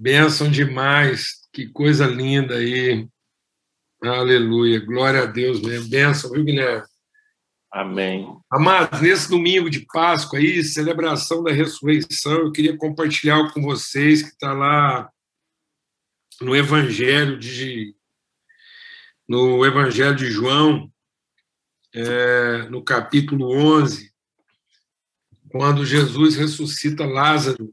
[0.00, 3.06] Benção demais, que coisa linda aí.
[4.02, 5.90] Aleluia, glória a Deus mesmo.
[5.90, 6.86] Benção, viu, Guilherme?
[7.70, 8.26] Amém.
[8.50, 14.30] Amados, nesse domingo de Páscoa aí, celebração da ressurreição, eu queria compartilhar com vocês que
[14.30, 15.10] está lá
[16.40, 17.94] no Evangelho de
[19.28, 20.90] no Evangelho de João,
[21.94, 24.10] é, no capítulo 11,
[25.50, 27.70] quando Jesus ressuscita Lázaro.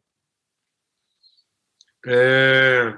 [2.10, 2.98] É,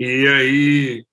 [0.00, 1.06] e aí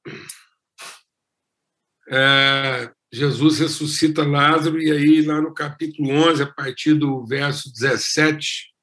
[2.09, 8.73] é, Jesus ressuscita Lázaro, e aí, lá no capítulo 11, a partir do verso 17,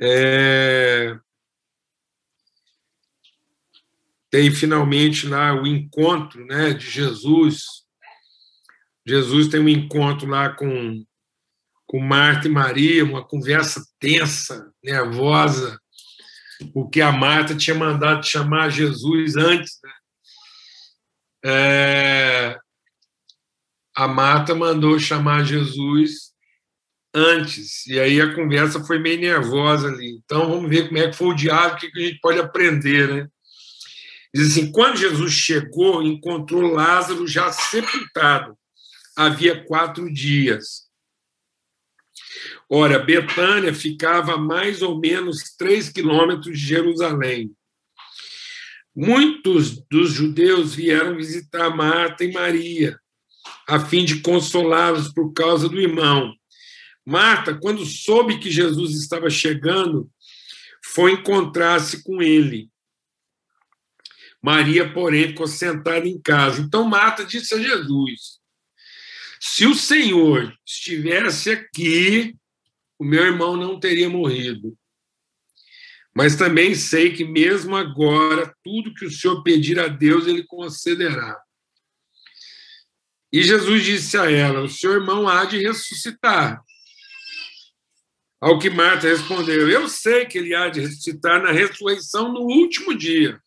[0.00, 1.18] é,
[4.30, 7.86] tem finalmente lá o encontro né, de Jesus.
[9.06, 11.06] Jesus tem um encontro lá com,
[11.86, 15.78] com Marta e Maria, uma conversa tensa, nervosa,
[16.72, 19.92] porque a Marta tinha mandado chamar Jesus antes, né?
[21.48, 22.58] É,
[23.94, 26.32] a Marta mandou chamar Jesus
[27.14, 30.20] antes, e aí a conversa foi meio nervosa ali.
[30.24, 33.08] Então vamos ver como é que foi o diálogo, o que a gente pode aprender,
[33.08, 33.28] né?
[34.34, 38.56] Diz assim: quando Jesus chegou, encontrou Lázaro já sepultado,
[39.16, 40.85] havia quatro dias.
[42.68, 47.54] Ora, Betânia ficava a mais ou menos três quilômetros de Jerusalém.
[48.94, 52.98] Muitos dos judeus vieram visitar Marta e Maria,
[53.68, 56.34] a fim de consolá-los por causa do irmão.
[57.04, 60.10] Marta, quando soube que Jesus estava chegando,
[60.84, 62.68] foi encontrar-se com ele.
[64.42, 66.60] Maria, porém, ficou sentada em casa.
[66.60, 68.40] Então Marta disse a Jesus:
[69.40, 72.34] Se o Senhor estivesse aqui,
[72.98, 74.76] o meu irmão não teria morrido.
[76.14, 81.38] Mas também sei que, mesmo agora, tudo que o Senhor pedir a Deus, ele concederá.
[83.30, 86.62] E Jesus disse a ela: O seu irmão há de ressuscitar.
[88.40, 92.96] Ao que Marta respondeu: Eu sei que ele há de ressuscitar na ressurreição no último
[92.96, 93.38] dia.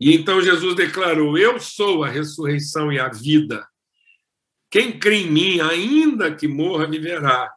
[0.00, 3.64] E então Jesus declarou: Eu sou a ressurreição e a vida.
[4.76, 7.50] Quem crê em mim, ainda que morra, viverá.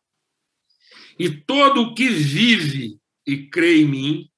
[1.19, 2.97] E todo o que vive
[3.27, 4.29] e crê em mim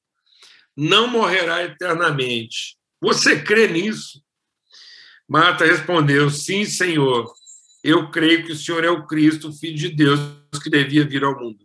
[0.76, 2.80] não morrerá eternamente.
[3.00, 4.20] Você crê nisso?
[5.30, 7.32] Marta respondeu: Sim, Senhor.
[7.84, 10.20] Eu creio que o Senhor é o Cristo, Filho de Deus,
[10.64, 11.64] que devia vir ao mundo.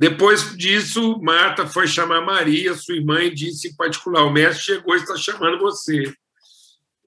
[0.00, 4.94] Depois disso, Marta foi chamar Maria, sua irmã, e disse em particular: O mestre chegou
[4.94, 6.16] e está chamando você.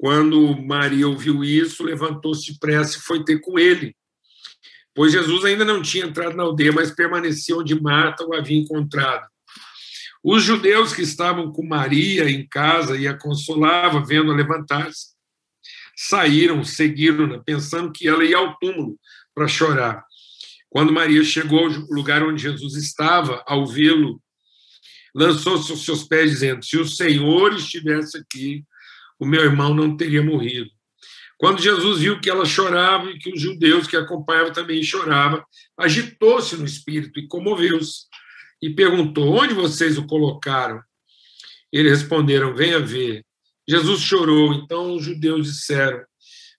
[0.05, 3.95] Quando Maria ouviu isso, levantou-se depressa e foi ter com ele
[4.95, 9.27] pois Jesus ainda não tinha entrado na aldeia, mas permanecia onde Marta o havia encontrado.
[10.23, 15.09] Os judeus que estavam com Maria em casa e a consolava, vendo-a levantar-se,
[15.95, 18.97] saíram, seguiram-na, pensando que ela ia ao túmulo
[19.35, 20.03] para chorar.
[20.69, 24.21] Quando Maria chegou ao lugar onde Jesus estava, ao vê-lo,
[25.13, 28.63] lançou-se aos seus pés, dizendo: Se o Senhor estivesse aqui,
[29.19, 30.69] o meu irmão não teria morrido.
[31.37, 35.43] Quando Jesus viu que ela chorava e que os judeus que acompanhavam também choravam,
[35.77, 38.05] agitou-se no espírito e comoveu-se
[38.61, 40.81] e perguntou: Onde vocês o colocaram?
[41.71, 43.25] Eles responderam: Venha ver.
[43.67, 44.53] Jesus chorou.
[44.53, 46.03] Então os judeus disseram: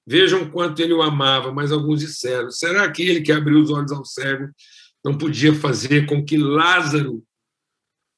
[0.06, 1.52] Vejam quanto ele o amava.
[1.52, 4.48] Mas alguns disseram: Será que ele que abriu os olhos ao cego
[5.02, 7.24] não podia fazer com que Lázaro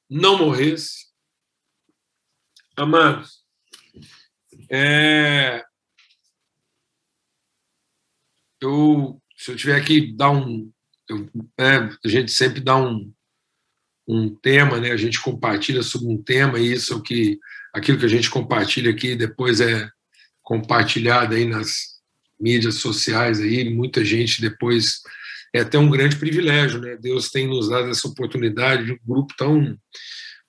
[0.09, 1.07] não morresse?
[2.75, 3.38] Amados,
[4.69, 5.63] é,
[8.61, 10.71] eu, se eu tiver que dar um.
[11.07, 13.11] Eu, é, a gente sempre dá um,
[14.07, 14.91] um tema, né?
[14.91, 17.39] a gente compartilha sobre um tema, e isso é o que.
[17.73, 19.87] Aquilo que a gente compartilha aqui depois é
[20.41, 21.99] compartilhado aí nas
[22.39, 25.01] mídias sociais aí, muita gente depois
[25.53, 26.97] é até um grande privilégio, né?
[26.99, 29.77] Deus tem nos dado essa oportunidade de um grupo tão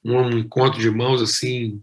[0.03, 1.83] um encontro de irmãos assim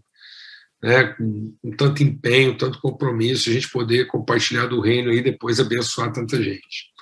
[0.82, 5.58] né, com, com, tanto empenho, tanto compromisso, a gente poder compartilhar do reino e depois
[5.58, 6.92] abençoar tanta gente.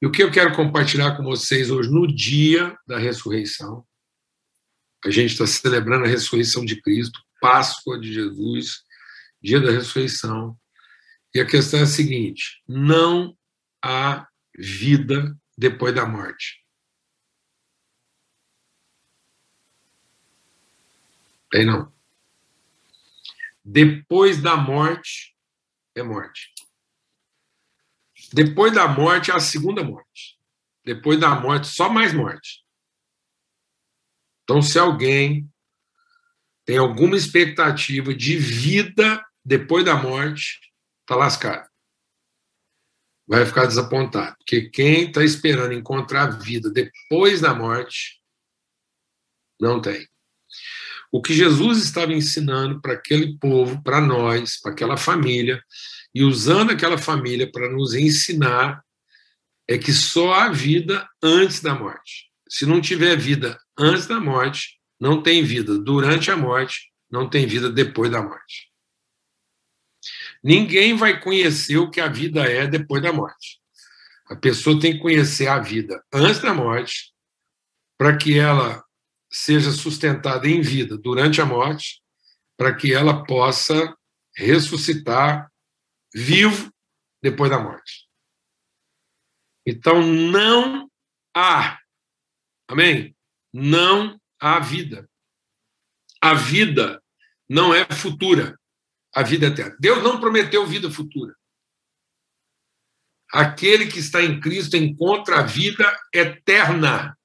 [0.00, 3.84] E o que eu quero compartilhar com vocês hoje, no dia da ressurreição,
[5.04, 8.82] a gente está celebrando a ressurreição de Cristo, Páscoa de Jesus,
[9.40, 10.56] dia da ressurreição.
[11.34, 13.36] E a questão é a seguinte: não
[13.82, 14.26] há
[14.56, 16.64] vida depois da morte.
[21.50, 21.92] Tem não
[23.70, 25.36] depois da morte
[25.94, 26.54] é morte.
[28.32, 30.38] Depois da morte é a segunda morte.
[30.82, 32.64] Depois da morte, só mais morte.
[34.42, 35.46] Então, se alguém
[36.64, 40.58] tem alguma expectativa de vida depois da morte,
[41.02, 41.68] está lascado.
[43.26, 44.34] Vai ficar desapontado.
[44.38, 48.22] Porque quem está esperando encontrar vida depois da morte,
[49.60, 50.08] não tem.
[51.10, 55.62] O que Jesus estava ensinando para aquele povo, para nós, para aquela família,
[56.14, 58.82] e usando aquela família para nos ensinar,
[59.66, 62.30] é que só há vida antes da morte.
[62.48, 67.46] Se não tiver vida antes da morte, não tem vida durante a morte, não tem
[67.46, 68.68] vida depois da morte.
[70.42, 73.60] Ninguém vai conhecer o que a vida é depois da morte.
[74.26, 77.12] A pessoa tem que conhecer a vida antes da morte,
[77.96, 78.84] para que ela
[79.30, 82.02] seja sustentada em vida durante a morte,
[82.56, 83.96] para que ela possa
[84.36, 85.50] ressuscitar
[86.14, 86.72] vivo
[87.22, 88.08] depois da morte.
[89.66, 90.90] Então não
[91.36, 91.78] há,
[92.68, 93.14] amém?
[93.52, 95.08] Não há vida.
[96.20, 97.02] A vida
[97.48, 98.58] não é futura,
[99.14, 99.76] a vida é eterna.
[99.78, 101.34] Deus não prometeu vida futura.
[103.32, 105.84] Aquele que está em Cristo encontra a vida
[106.14, 107.17] eterna.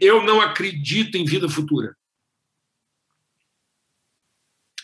[0.00, 1.96] Eu não acredito em vida futura.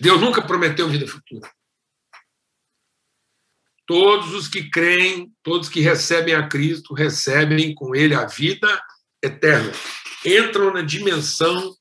[0.00, 1.50] Deus nunca prometeu vida futura.
[3.86, 8.82] Todos os que creem, todos que recebem a Cristo, recebem com ele a vida
[9.22, 9.72] eterna.
[10.24, 11.74] Entram na dimensão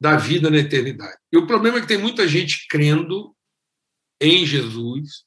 [0.00, 1.16] da vida na eternidade.
[1.32, 3.34] E o problema é que tem muita gente crendo
[4.20, 5.24] em Jesus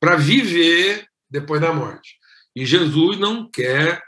[0.00, 2.16] para viver depois da morte.
[2.54, 4.02] E Jesus não quer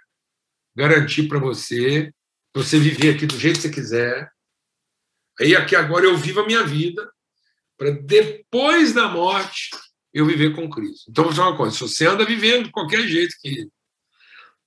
[0.75, 2.13] garantir para você,
[2.55, 4.31] você viver aqui do jeito que você quiser.
[5.41, 7.11] Aí aqui agora eu vivo a minha vida
[7.77, 9.71] para depois da morte
[10.13, 11.11] eu viver com Cristo.
[11.11, 13.69] Então, vou dizer uma coisa: se você anda vivendo de qualquer jeito, que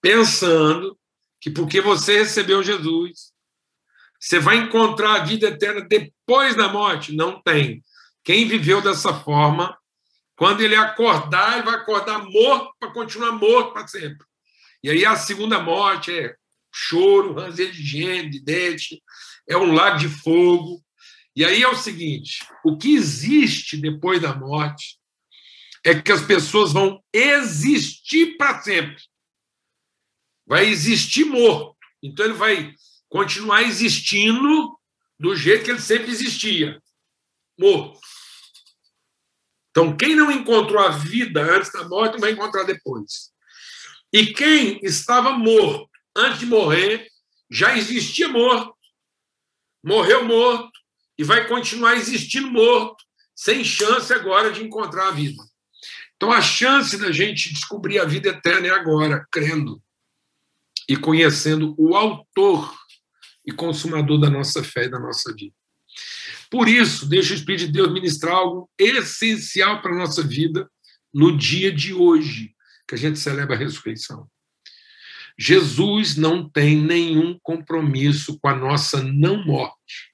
[0.01, 0.97] pensando
[1.39, 3.33] que porque você recebeu Jesus,
[4.19, 7.83] você vai encontrar a vida eterna depois da morte, não tem.
[8.23, 9.77] Quem viveu dessa forma,
[10.35, 14.25] quando ele acordar, ele vai acordar morto para continuar morto para sempre.
[14.83, 16.35] E aí a segunda morte é
[16.73, 19.01] choro, ranger de gênio, de dente,
[19.47, 20.83] é um lago de fogo.
[21.35, 24.99] E aí é o seguinte: o que existe depois da morte
[25.85, 29.01] é que as pessoas vão existir para sempre.
[30.45, 31.77] Vai existir morto.
[32.01, 32.73] Então ele vai
[33.09, 34.77] continuar existindo
[35.19, 36.81] do jeito que ele sempre existia
[37.57, 37.99] morto.
[39.69, 43.32] Então, quem não encontrou a vida antes da morte, vai encontrar depois.
[44.13, 47.07] E quem estava morto antes de morrer,
[47.49, 48.75] já existia morto,
[49.83, 50.71] morreu morto
[51.17, 53.03] e vai continuar existindo morto,
[53.35, 55.41] sem chance agora de encontrar a vida.
[56.15, 59.81] Então, a chance da gente descobrir a vida eterna é agora, crendo
[60.87, 62.71] e conhecendo o autor
[63.45, 65.55] e consumador da nossa fé e da nossa vida.
[66.51, 70.69] Por isso, deixa o Espírito de Deus ministrar algo essencial para a nossa vida
[71.11, 72.53] no dia de hoje
[72.87, 74.29] que a gente celebra a ressurreição.
[75.37, 80.13] Jesus não tem nenhum compromisso com a nossa não morte.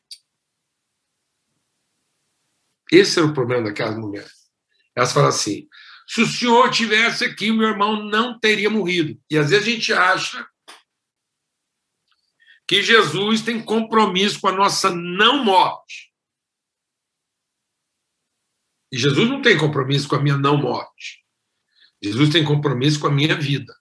[2.91, 4.49] Esse era o problema daquelas mulheres.
[4.95, 5.67] Elas falam assim:
[6.07, 9.21] se o senhor tivesse aqui, meu irmão não teria morrido.
[9.29, 10.47] E às vezes a gente acha
[12.67, 16.13] que Jesus tem compromisso com a nossa não morte.
[18.91, 21.23] E Jesus não tem compromisso com a minha não morte.
[22.01, 23.75] Jesus tem compromisso com a minha vida.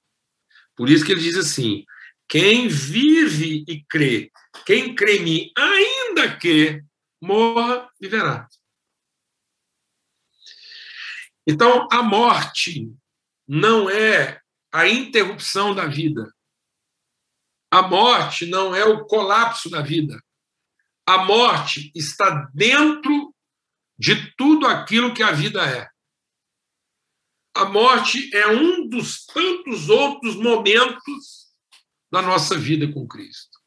[0.77, 1.85] Por isso que ele diz assim:
[2.29, 4.31] quem vive e crê,
[4.67, 6.83] quem crê em mim, ainda que
[7.21, 8.49] morra, viverá.
[11.47, 12.93] Então, a morte
[13.47, 16.31] não é a interrupção da vida.
[17.71, 20.23] A morte não é o colapso da vida.
[21.07, 23.35] A morte está dentro
[23.99, 25.89] de tudo aquilo que a vida é
[27.59, 31.49] a morte é um dos tantos outros momentos
[32.11, 33.59] da nossa vida com Cristo.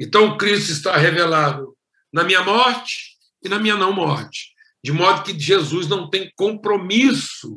[0.00, 1.76] Então, Cristo está revelado
[2.10, 7.54] na minha morte e na minha não morte, de modo que Jesus não tem compromisso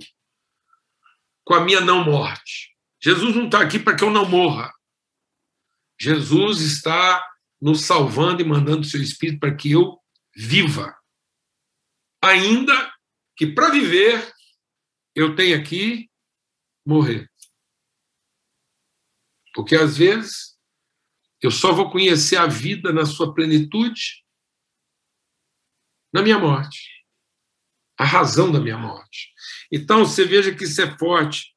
[1.45, 2.75] com a minha não morte.
[3.01, 4.73] Jesus não está aqui para que eu não morra.
[5.99, 7.25] Jesus está
[7.61, 9.97] nos salvando e mandando o seu Espírito para que eu
[10.35, 10.93] viva.
[12.21, 12.93] Ainda
[13.37, 14.31] que para viver
[15.15, 16.09] eu tenho que
[16.85, 17.29] morrer.
[19.53, 20.57] Porque às vezes
[21.41, 24.23] eu só vou conhecer a vida na sua plenitude
[26.13, 26.89] na minha morte.
[27.97, 29.29] a razão da minha morte.
[29.71, 31.53] Então, você veja que isso é forte.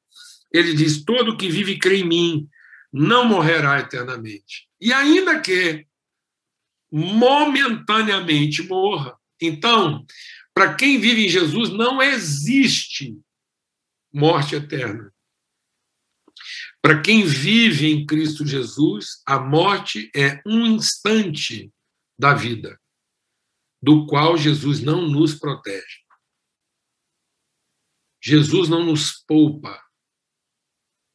[0.53, 2.49] Ele diz: todo que vive e crê em mim
[2.93, 4.67] não morrerá eternamente.
[4.79, 5.87] E ainda que
[6.91, 9.17] momentaneamente morra.
[9.41, 10.05] Então,
[10.53, 13.19] para quem vive em Jesus, não existe
[14.15, 15.13] morte eterna.
[16.81, 21.69] Para quem vive em Cristo Jesus, a morte é um instante
[22.17, 22.79] da vida,
[23.81, 26.05] do qual Jesus não nos protege.
[28.23, 29.83] Jesus não nos poupa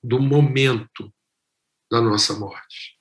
[0.02, 1.12] do momento
[1.90, 2.98] da nossa morte.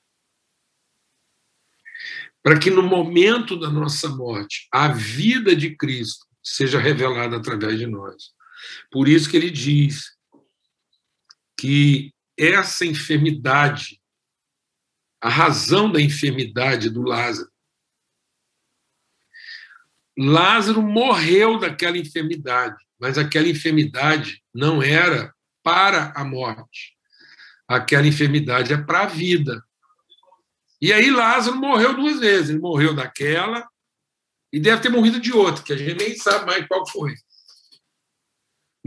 [2.42, 7.86] Para que no momento da nossa morte a vida de Cristo seja revelada através de
[7.86, 8.39] nós.
[8.92, 10.18] Por isso que ele diz
[11.58, 14.00] que essa enfermidade,
[15.22, 17.50] a razão da enfermidade do Lázaro,
[20.18, 26.98] Lázaro morreu daquela enfermidade, mas aquela enfermidade não era para a morte.
[27.66, 29.64] Aquela enfermidade é para a vida.
[30.82, 32.50] E aí Lázaro morreu duas vezes.
[32.50, 33.66] Ele morreu daquela
[34.52, 37.14] e deve ter morrido de outra, que a gente nem sabe mais qual foi.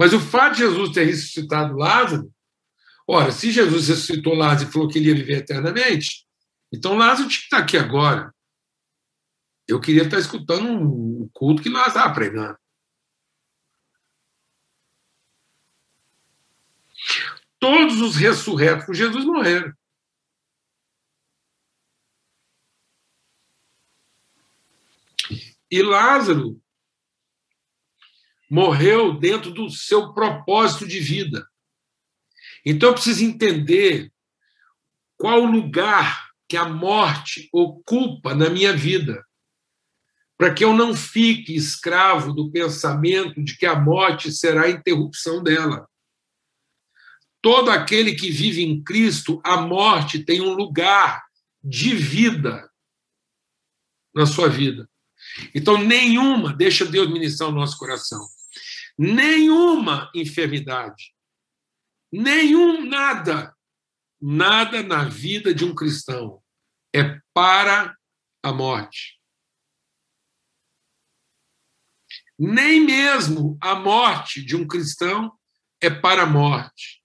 [0.02, 2.28] Mas o fato de Jesus ter ressuscitado Lázaro,
[3.06, 6.26] ora, se Jesus ressuscitou Lázaro e falou que ele ia viver eternamente,
[6.72, 8.34] então Lázaro tinha que estar aqui agora.
[9.68, 12.58] Eu queria estar escutando um culto que Lázaro estava pregando.
[17.60, 19.72] Todos os ressurretos com Jesus morreram.
[25.70, 26.60] E Lázaro
[28.52, 31.48] morreu dentro do seu propósito de vida.
[32.66, 34.12] Então eu preciso entender
[35.16, 39.24] qual o lugar que a morte ocupa na minha vida,
[40.36, 45.42] para que eu não fique escravo do pensamento de que a morte será a interrupção
[45.42, 45.88] dela.
[47.40, 51.24] Todo aquele que vive em Cristo, a morte tem um lugar
[51.64, 52.70] de vida
[54.14, 54.86] na sua vida.
[55.54, 58.20] Então, nenhuma, deixa Deus ministrar o nosso coração,
[58.98, 61.14] nenhuma enfermidade,
[62.10, 63.56] nenhum nada,
[64.20, 66.42] nada na vida de um cristão
[66.94, 67.96] é para
[68.42, 69.20] a morte.
[72.38, 75.38] Nem mesmo a morte de um cristão
[75.80, 77.02] é para a morte.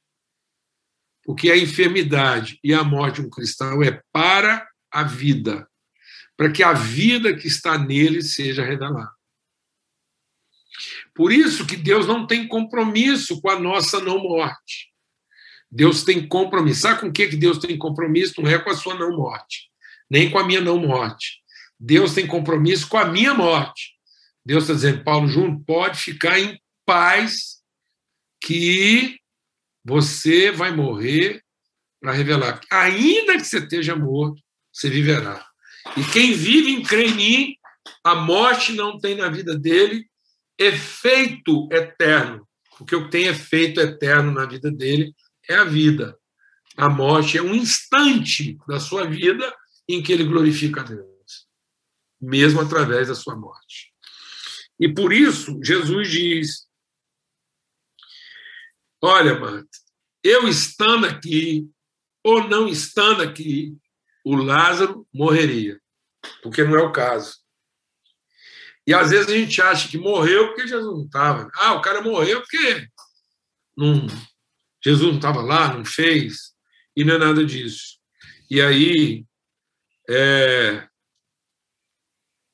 [1.24, 5.70] Porque a enfermidade e a morte de um cristão é para a vida
[6.38, 9.17] para que a vida que está nele seja revelada.
[11.18, 14.92] Por isso que Deus não tem compromisso com a nossa não morte.
[15.70, 16.82] Deus tem compromisso.
[16.82, 18.40] Sabe com o que Deus tem compromisso?
[18.40, 19.68] Não é com a sua não morte,
[20.08, 21.42] nem com a minha não morte.
[21.80, 23.96] Deus tem compromisso com a minha morte.
[24.46, 27.64] Deus está dizendo, Paulo Júnior, pode ficar em paz
[28.40, 29.18] que
[29.84, 31.42] você vai morrer
[32.00, 32.62] para revelar.
[32.72, 34.40] Ainda que você esteja morto,
[34.72, 35.44] você viverá.
[35.98, 37.56] E quem vive em crer em mim,
[38.04, 40.06] a morte não tem na vida dele
[40.58, 42.48] efeito eterno.
[42.80, 45.14] O que tem efeito eterno na vida dele
[45.50, 46.18] é a vida.
[46.76, 49.56] A morte é um instante da sua vida
[49.88, 51.48] em que ele glorifica a Deus,
[52.22, 53.92] mesmo através da sua morte.
[54.80, 56.68] E por isso, Jesus diz:
[59.02, 59.70] Olha, Marta,
[60.24, 61.68] eu estando aqui
[62.24, 63.76] ou não estando aqui,
[64.24, 65.80] o Lázaro morreria,
[66.44, 67.38] porque não é o caso.
[68.88, 71.50] E às vezes a gente acha que morreu porque Jesus não estava.
[71.56, 72.88] Ah, o cara morreu porque
[73.78, 74.08] não,
[74.84, 76.54] Jesus não estava lá, não fez,
[76.96, 78.00] e não é nada disso.
[78.50, 79.26] E aí,
[80.10, 80.88] é...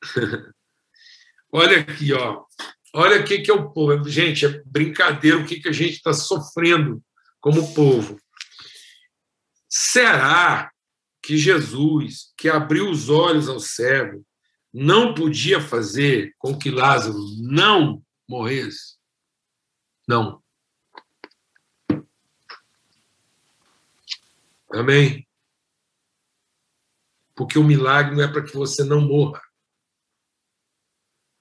[1.53, 2.43] olha aqui, ó.
[2.95, 4.09] olha o que, que é o povo.
[4.09, 7.01] Gente, é brincadeira o que, que a gente está sofrendo
[7.39, 8.19] como povo.
[9.69, 10.71] Será
[11.21, 14.25] que Jesus, que abriu os olhos ao cego,
[14.73, 18.97] não podia fazer com que Lázaro não morresse?
[20.07, 20.43] Não.
[24.71, 25.27] Amém?
[27.35, 29.41] Porque o milagre não é para que você não morra.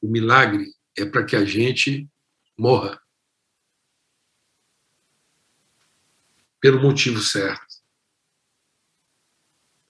[0.03, 2.09] O milagre é para que a gente
[2.59, 3.01] morra.
[6.61, 7.83] Pelo motivo certo.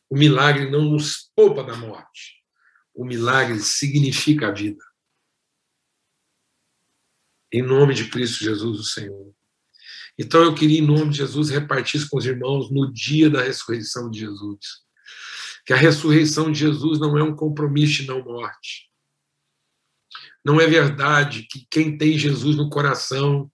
[0.08, 2.41] O milagre não nos poupa da morte.
[2.94, 4.84] O milagre significa a vida.
[7.52, 9.34] Em nome de Cristo Jesus, o Senhor.
[10.18, 13.42] Então eu queria, em nome de Jesus, repartir isso com os irmãos no dia da
[13.42, 14.82] ressurreição de Jesus.
[15.64, 18.90] Que a ressurreição de Jesus não é um compromisso de não morte.
[20.44, 23.50] Não é verdade que quem tem Jesus no coração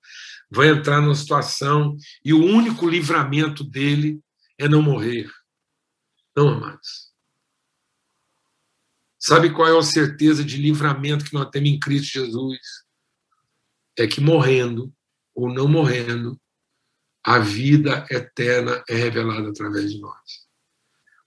[0.51, 4.21] vai entrar numa situação e o único livramento dele
[4.59, 5.31] é não morrer.
[6.35, 7.08] Não, amados.
[9.19, 12.59] Sabe qual é a certeza de livramento que nós temos em Cristo Jesus?
[13.99, 14.95] É que morrendo
[15.35, 16.41] ou não morrendo,
[17.25, 20.47] a vida eterna é revelada através de nós.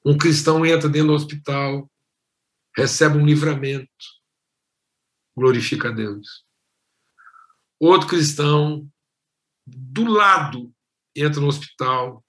[0.06, 1.90] Um cristão entra dentro do hospital,
[2.76, 3.92] recebe um livramento,
[5.36, 6.46] glorifica a Deus.
[7.80, 8.90] Outro cristão,
[9.66, 10.74] do lado,
[11.16, 12.24] entra no hospital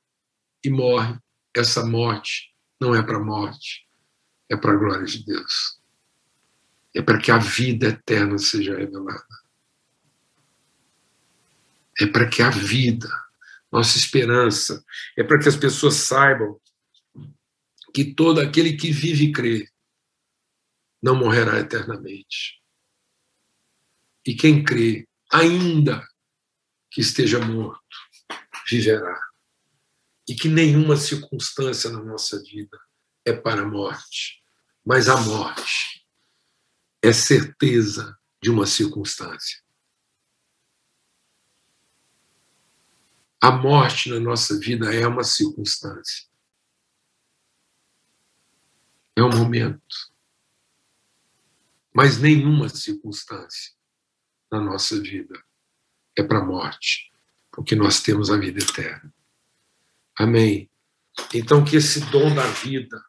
[0.65, 1.19] e morre.
[1.55, 3.87] Essa morte não é para morte,
[4.53, 5.81] é para a glória de Deus.
[6.95, 9.25] É para que a vida eterna seja revelada.
[11.99, 13.09] É para que a vida,
[13.71, 14.85] nossa esperança,
[15.17, 16.61] é para que as pessoas saibam
[17.95, 19.69] que todo aquele que vive e crê
[21.03, 22.63] não morrerá eternamente.
[24.27, 26.07] E quem crê, ainda
[26.91, 27.83] que esteja morto,
[28.69, 29.19] viverá.
[30.29, 32.79] E que nenhuma circunstância na nossa vida
[33.25, 34.42] é para a morte,
[34.85, 36.07] mas a morte
[37.03, 39.63] é certeza de uma circunstância.
[43.41, 46.29] A morte na nossa vida é uma circunstância.
[49.17, 50.13] É um momento.
[51.93, 53.73] Mas nenhuma circunstância
[54.51, 55.43] na nossa vida
[56.17, 57.13] é para a morte,
[57.51, 59.13] porque nós temos a vida eterna.
[60.17, 60.71] Amém.
[61.35, 63.03] Então, que esse dom da vida,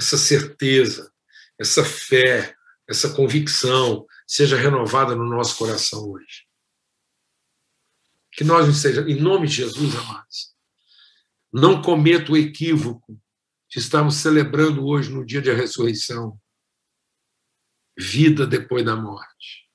[0.00, 1.12] essa certeza,
[1.58, 2.56] essa fé,
[2.88, 6.46] essa convicção seja renovada no nosso coração hoje.
[8.32, 10.56] Que nós não seja, em nome de Jesus, amados,
[11.52, 13.20] não cometa o equívoco
[13.68, 16.40] de estarmos celebrando hoje, no dia da ressurreição,
[17.98, 19.68] vida depois da morte.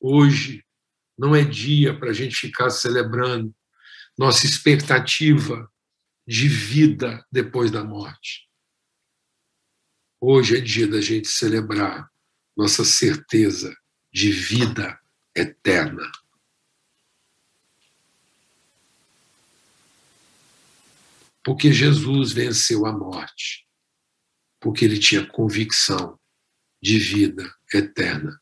[0.00, 0.64] Hoje
[1.16, 3.54] não é dia para a gente ficar celebrando
[4.16, 5.70] nossa expectativa
[6.26, 8.48] de vida depois da morte.
[10.20, 12.10] Hoje é dia da gente celebrar
[12.56, 13.76] nossa certeza
[14.12, 14.98] de vida
[15.34, 16.10] eterna.
[21.42, 23.68] Porque Jesus venceu a morte,
[24.58, 26.18] porque ele tinha convicção
[26.80, 28.40] de vida eterna.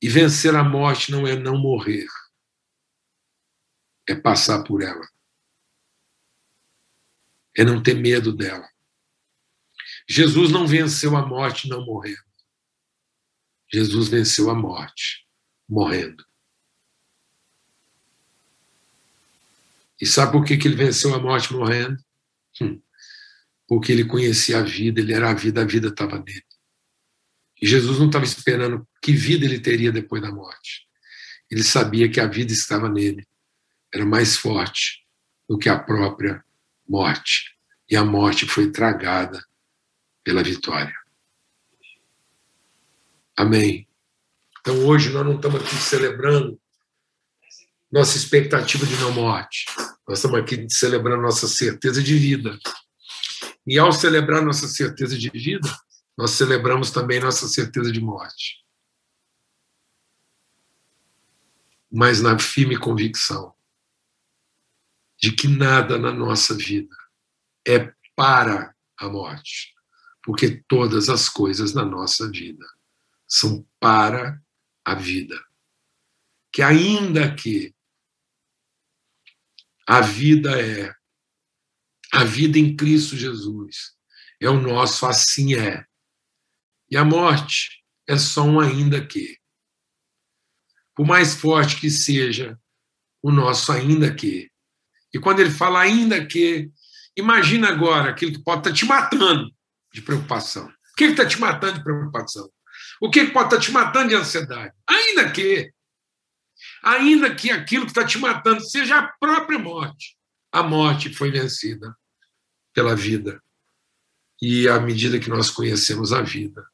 [0.00, 2.08] E vencer a morte não é não morrer,
[4.08, 5.08] é passar por ela,
[7.56, 8.68] é não ter medo dela.
[10.08, 12.20] Jesus não venceu a morte não morrendo.
[13.72, 15.26] Jesus venceu a morte
[15.68, 16.24] morrendo.
[20.00, 21.96] E sabe por que, que ele venceu a morte morrendo?
[22.60, 22.80] Hum.
[23.68, 26.44] Porque ele conhecia a vida, ele era a vida, a vida estava nele.
[27.60, 30.86] E Jesus não estava esperando que vida ele teria depois da morte.
[31.48, 33.26] Ele sabia que a vida estava nele.
[33.94, 35.06] Era mais forte
[35.48, 36.44] do que a própria
[36.92, 37.56] morte.
[37.88, 39.42] E a morte foi tragada
[40.22, 40.94] pela vitória.
[43.34, 43.88] Amém.
[44.60, 46.60] Então hoje nós não estamos aqui celebrando
[47.90, 49.64] nossa expectativa de não morte.
[50.06, 52.58] Nós estamos aqui celebrando nossa certeza de vida.
[53.66, 55.68] E ao celebrar nossa certeza de vida,
[56.16, 58.62] nós celebramos também nossa certeza de morte.
[61.90, 63.54] Mas na firme convicção
[65.22, 66.96] de que nada na nossa vida
[67.66, 69.72] é para a morte,
[70.22, 72.66] porque todas as coisas na nossa vida
[73.28, 74.42] são para
[74.84, 75.40] a vida.
[76.52, 77.74] Que ainda que
[79.86, 80.94] a vida é
[82.12, 83.96] a vida em Cristo Jesus,
[84.38, 85.86] é o nosso assim é.
[86.90, 89.38] E a morte é só um ainda que.
[90.94, 92.60] Por mais forte que seja
[93.22, 94.51] o nosso ainda que.
[95.12, 96.70] E quando ele fala ainda que,
[97.16, 99.50] imagina agora aquilo que pode estar te matando
[99.92, 100.66] de preocupação.
[100.66, 102.50] O que está te matando de preocupação?
[103.00, 104.72] O que pode estar te matando de ansiedade?
[104.88, 105.72] Ainda que.
[106.82, 110.16] Ainda que aquilo que está te matando seja a própria morte.
[110.50, 111.94] A morte foi vencida
[112.72, 113.42] pela vida.
[114.40, 116.66] E à medida que nós conhecemos a vida,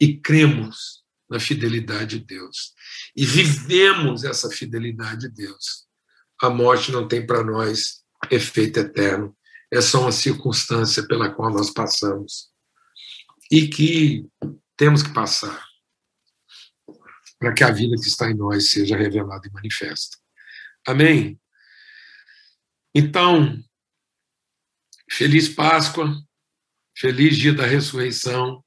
[0.00, 2.74] e cremos na fidelidade de Deus
[3.14, 5.85] e vivemos essa fidelidade de Deus.
[6.42, 9.36] A morte não tem para nós efeito eterno,
[9.70, 12.50] é só uma circunstância pela qual nós passamos
[13.50, 14.26] e que
[14.76, 15.64] temos que passar
[17.38, 20.16] para que a vida que está em nós seja revelada e manifesta.
[20.86, 21.40] Amém?
[22.94, 23.58] Então,
[25.10, 26.14] feliz Páscoa,
[26.96, 28.64] feliz dia da ressurreição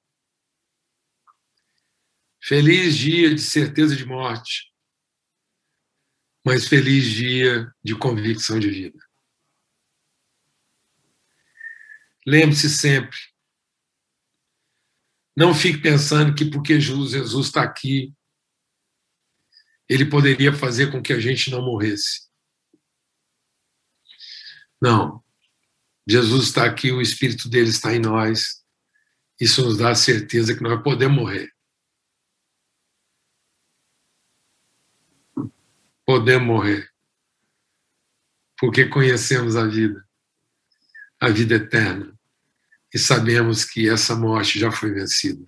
[2.42, 4.72] Feliz dia de certeza de morte,
[6.50, 8.98] mas feliz dia de convicção de vida.
[12.26, 13.16] Lembre-se sempre,
[15.38, 18.12] não fique pensando que porque Jesus está aqui,
[19.88, 22.28] ele poderia fazer com que a gente não morresse.
[24.82, 25.24] Não.
[26.08, 28.64] Jesus está aqui, o Espírito dele está em nós.
[29.40, 31.54] Isso nos dá a certeza que nós podemos morrer.
[36.10, 36.90] Podemos morrer.
[38.58, 40.04] Porque conhecemos a vida,
[41.20, 42.18] a vida eterna.
[42.92, 45.46] E sabemos que essa morte já foi vencida,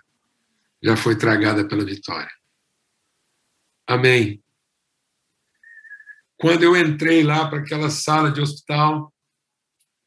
[0.79, 2.31] já foi tragada pela vitória.
[3.87, 4.43] Amém.
[6.37, 9.11] Quando eu entrei lá para aquela sala de hospital,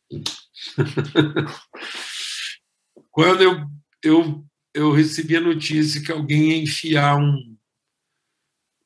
[3.11, 3.69] quando eu,
[4.05, 7.54] eu, eu recebi a notícia que alguém ia enfiar um,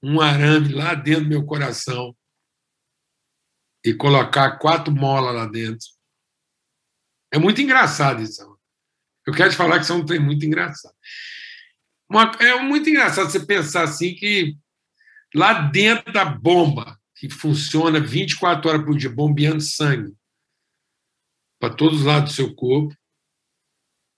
[0.03, 2.17] um arame lá dentro do meu coração
[3.85, 5.87] e colocar quatro molas lá dentro.
[7.33, 8.59] É muito engraçado isso.
[9.27, 10.95] Eu quero te falar que isso é um trem muito engraçado.
[12.41, 14.57] é muito engraçado você pensar assim que
[15.35, 20.17] lá dentro da bomba, que funciona 24 horas por dia, bombeando sangue
[21.61, 22.97] para todos os lados do seu corpo,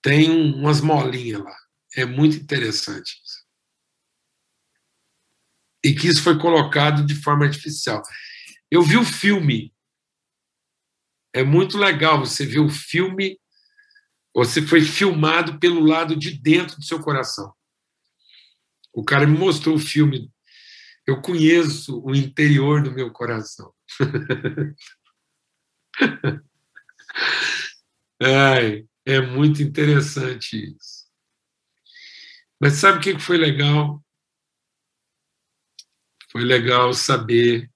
[0.02, 1.56] tem umas molinhas lá.
[1.96, 3.20] É muito interessante.
[5.84, 8.02] E que isso foi colocado de forma artificial.
[8.70, 9.72] Eu vi o filme.
[11.32, 13.38] É muito legal você ver o filme.
[14.34, 17.52] Você foi filmado pelo lado de dentro do seu coração.
[18.92, 20.30] O cara me mostrou o filme
[21.10, 23.74] eu conheço o interior do meu coração.
[28.22, 31.08] Ai, é muito interessante isso.
[32.60, 34.00] Mas sabe o que foi legal?
[36.30, 37.70] Foi legal saber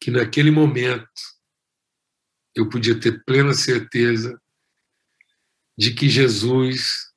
[0.00, 1.08] que naquele momento
[2.54, 4.40] eu podia ter plena certeza
[5.76, 7.12] de que Jesus,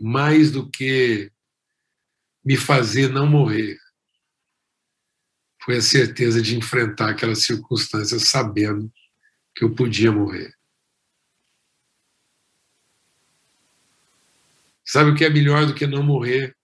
[0.00, 1.30] mais do que
[2.44, 3.78] me fazer não morrer
[5.66, 8.88] foi a certeza de enfrentar aquelas circunstâncias sabendo
[9.52, 10.54] que eu podia morrer.
[14.84, 16.55] Sabe o que é melhor do que não morrer?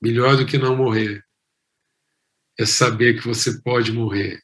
[0.00, 1.24] Melhor do que não morrer
[2.58, 4.42] é saber que você pode morrer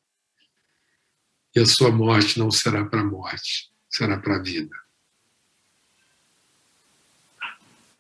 [1.55, 4.77] e a sua morte não será para a morte, será para a vida.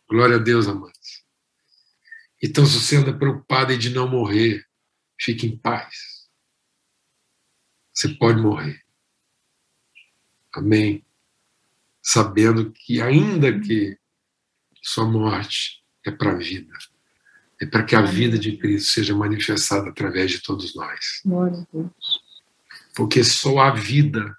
[0.06, 1.24] Glória a Deus, amados.
[2.42, 4.64] Então, se você anda preocupado de não morrer,
[5.18, 6.28] fique em paz.
[7.94, 8.84] Você pode morrer.
[10.52, 11.04] Amém?
[12.02, 13.98] Sabendo que, ainda que
[14.82, 16.72] sua morte é para a vida,
[17.60, 21.20] é para que a vida de Cristo seja manifestada através de todos nós.
[21.24, 22.24] Glória a Deus.
[22.94, 24.36] Porque só há vida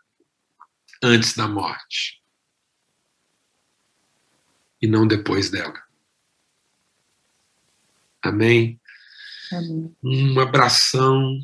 [1.02, 2.22] antes da morte
[4.82, 5.82] e não depois dela.
[8.22, 8.80] Amém?
[9.52, 9.96] Amém.
[10.04, 11.40] Um abração.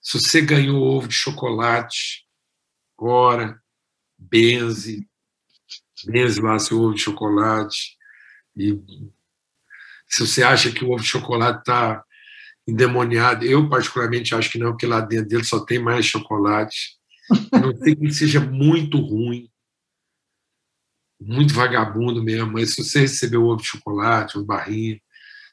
[0.00, 2.26] Se você ganhou ovo de chocolate,
[2.96, 3.60] ora,
[4.16, 5.08] benze,
[6.06, 7.96] benze lá seu ovo de chocolate.
[8.56, 8.80] E
[10.08, 12.02] se você acha que o ovo de chocolate está
[12.66, 16.96] endemoniado, eu particularmente acho que não, porque lá dentro dele só tem mais chocolate.
[17.52, 19.48] Não sei que seja muito ruim,
[21.20, 25.00] muito vagabundo mesmo, mas se você recebeu ovo de chocolate, uma barrinha,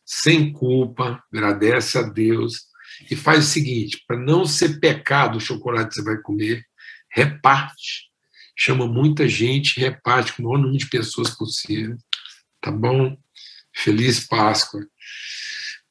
[0.05, 2.65] sem culpa, agradece a Deus
[3.09, 6.63] e faz o seguinte: para não ser pecado o chocolate que você vai comer,
[7.11, 8.09] reparte.
[8.57, 11.97] Chama muita gente, reparte com o maior número de pessoas possível.
[12.61, 13.17] Tá bom?
[13.75, 14.85] Feliz Páscoa.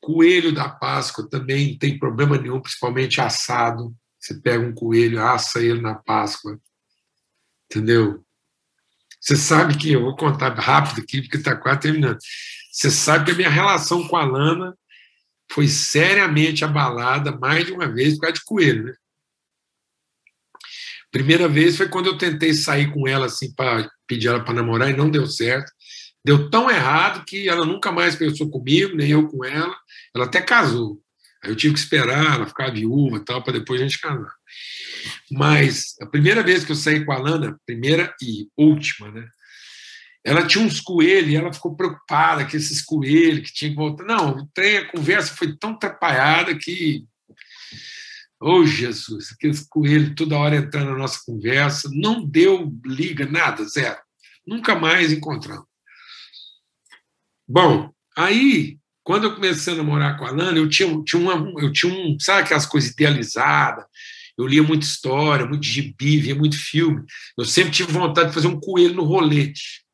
[0.00, 3.94] Coelho da Páscoa também não tem problema nenhum, principalmente assado.
[4.18, 6.58] Você pega um coelho, assa ele na Páscoa.
[7.70, 8.24] Entendeu?
[9.20, 12.18] Você sabe que, eu vou contar rápido aqui, porque está quase terminando.
[12.70, 14.76] Você sabe que a minha relação com a Lana
[15.50, 18.94] foi seriamente abalada mais de uma vez por causa de coelho, né?
[21.10, 24.90] Primeira vez foi quando eu tentei sair com ela assim para pedir ela para namorar
[24.90, 25.70] e não deu certo.
[26.24, 29.76] Deu tão errado que ela nunca mais pensou comigo, nem eu com ela.
[30.14, 31.00] Ela até casou.
[31.42, 34.32] Aí eu tive que esperar ela ficar viúva e tal para depois a gente casar.
[35.30, 39.28] Mas a primeira vez que eu saí com a Lana, primeira e última, né?
[40.24, 44.04] Ela tinha uns coelhos e ela ficou preocupada que esses coelhos que tinha que voltar.
[44.04, 47.04] Não, o trem, a conversa foi tão atrapalhada que.
[48.40, 53.98] Oh, Jesus, aqueles coelhos toda hora entrando na nossa conversa, não deu liga, nada, zero.
[54.46, 55.73] Nunca mais encontramos.
[57.46, 61.70] Bom, aí, quando eu comecei a namorar com a Lana, eu tinha, tinha, uma, eu
[61.72, 63.84] tinha um, sabe aquelas coisas idealizadas?
[64.36, 67.04] Eu lia muita história, muito gibi, via muito filme.
[67.38, 69.84] Eu sempre tive vontade de fazer um coelho no rolete.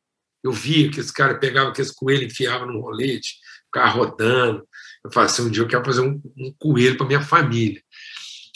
[0.43, 3.35] Eu via que esse cara pegava aqueles coelhos, enfiava no rolete,
[3.65, 4.67] ficava rodando.
[5.03, 7.81] Eu falei assim, um dia eu quero fazer um, um coelho para minha família.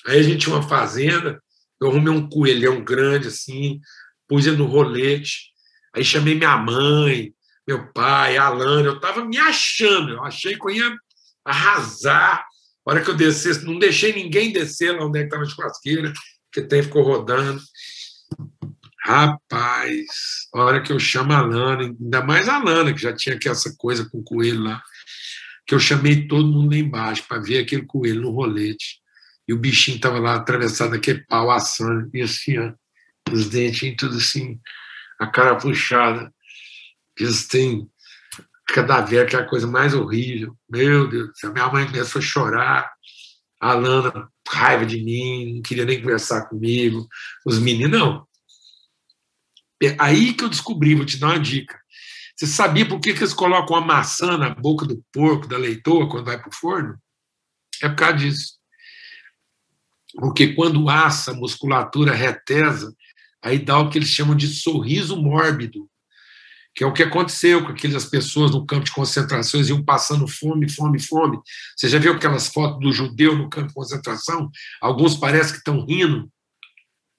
[0.07, 1.41] Aí a gente tinha uma fazenda,
[1.81, 3.79] eu arrumei um coelhão grande assim,
[4.27, 5.51] pus ele no rolete,
[5.93, 7.33] aí chamei minha mãe,
[7.67, 10.95] meu pai, a Alana, eu estava me achando, eu achei que eu ia
[11.43, 12.45] arrasar.
[12.85, 16.13] A hora que eu descesse, não deixei ninguém descer lá onde é estava a churrasqueira,
[16.45, 17.59] porque tem ficou rodando.
[19.03, 20.05] Rapaz,
[20.53, 23.49] a hora que eu chamo a Lana, ainda mais a Lana, que já tinha aqui
[23.49, 24.81] essa coisa com o coelho lá,
[25.65, 28.99] que eu chamei todo mundo lá embaixo para ver aquele coelho no rolete.
[29.47, 32.73] E o bichinho estava lá atravessado aquele pau assando, e assim, ó,
[33.31, 34.59] os dentinhos tudo assim,
[35.19, 36.33] a cara puxada.
[37.19, 37.89] Eles têm
[38.67, 40.55] cadáver, aquela coisa mais horrível.
[40.69, 42.91] Meu Deus céu, minha mãe começou a chorar.
[43.59, 47.07] A Lana, raiva de mim, não queria nem conversar comigo.
[47.45, 48.27] Os meninos, não.
[49.81, 51.79] É aí que eu descobri, vou te dar uma dica.
[52.35, 56.09] Você sabia por que, que eles colocam a maçã na boca do porco, da leitoa,
[56.09, 56.97] quando vai para o forno?
[57.81, 58.55] É por causa disso.
[60.15, 62.93] Porque quando assa, a musculatura retesa,
[63.41, 65.89] aí dá o que eles chamam de sorriso mórbido,
[66.75, 70.27] que é o que aconteceu com aquelas pessoas no campo de concentração, eles iam passando
[70.27, 71.39] fome, fome, fome.
[71.75, 74.51] Você já viu aquelas fotos do judeu no campo de concentração?
[74.81, 76.29] Alguns parecem que estão rindo.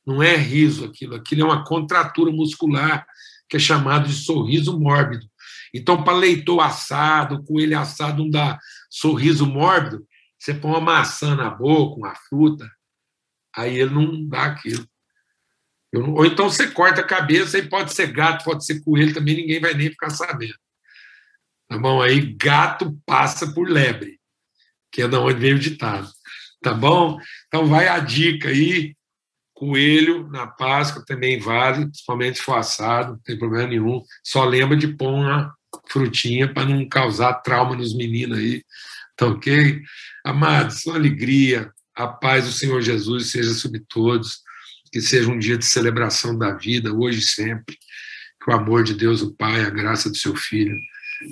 [0.06, 3.06] Não é riso aquilo, aquilo é uma contratura muscular
[3.48, 5.26] que é chamado de sorriso mórbido.
[5.72, 8.58] Então, para leitor assado, coelho assado, não dá
[8.90, 10.06] sorriso mórbido,
[10.38, 12.70] você põe uma maçã na boca, uma fruta,
[13.54, 14.86] aí ele não dá aquilo.
[16.00, 19.36] Não, ou então você corta a cabeça e pode ser gato, pode ser coelho, também
[19.36, 20.56] ninguém vai nem ficar sabendo.
[21.68, 22.00] Tá bom?
[22.00, 24.20] Aí gato passa por lebre,
[24.92, 26.08] que é da onde veio o ditado.
[26.62, 27.18] Tá bom?
[27.46, 28.94] Então vai a dica aí.
[29.54, 34.02] Coelho na Páscoa também vale, principalmente se for assado, não tem problema nenhum.
[34.22, 35.54] Só lembra de pôr uma
[35.88, 38.62] frutinha para não causar trauma nos meninos aí.
[39.16, 39.80] Tá ok?
[40.22, 44.42] Amados, uma alegria, a paz do Senhor Jesus seja sobre todos,
[44.90, 47.76] que seja um dia de celebração da vida, hoje e sempre.
[48.42, 50.76] Que o amor de Deus, o Pai, a graça do seu Filho,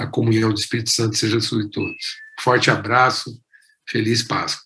[0.00, 2.16] a comunhão do Espírito Santo seja sobre todos.
[2.40, 3.40] Forte abraço,
[3.88, 4.63] feliz Páscoa.